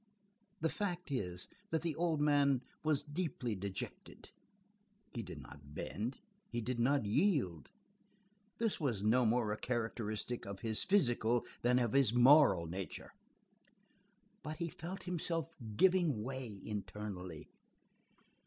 The 0.61 0.69
fact 0.69 1.11
is, 1.11 1.47
that 1.69 1.83
the 1.83 1.95
old 1.95 2.19
man 2.21 2.63
was 2.81 3.03
deeply 3.03 3.53
dejected. 3.53 4.31
He 5.13 5.21
did 5.21 5.39
not 5.39 5.75
bend, 5.75 6.17
he 6.49 6.59
did 6.59 6.79
not 6.79 7.05
yield; 7.05 7.69
this 8.57 8.79
was 8.79 9.03
no 9.03 9.27
more 9.27 9.51
a 9.51 9.57
characteristic 9.59 10.47
of 10.47 10.61
his 10.61 10.83
physical 10.83 11.45
than 11.61 11.77
of 11.77 11.93
his 11.93 12.15
moral 12.15 12.65
nature, 12.65 13.13
but 14.41 14.57
he 14.57 14.69
felt 14.69 15.03
himself 15.03 15.53
giving 15.77 16.23
way 16.23 16.59
internally. 16.63 17.47